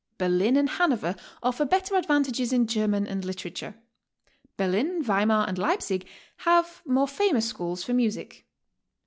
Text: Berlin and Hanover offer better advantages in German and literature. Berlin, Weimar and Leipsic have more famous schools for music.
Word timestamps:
Berlin 0.17 0.57
and 0.57 0.67
Hanover 0.67 1.15
offer 1.43 1.63
better 1.63 1.93
advantages 1.95 2.51
in 2.51 2.65
German 2.65 3.05
and 3.05 3.23
literature. 3.23 3.75
Berlin, 4.57 5.03
Weimar 5.03 5.45
and 5.47 5.59
Leipsic 5.59 6.07
have 6.37 6.81
more 6.87 7.07
famous 7.07 7.47
schools 7.47 7.83
for 7.83 7.93
music. 7.93 8.47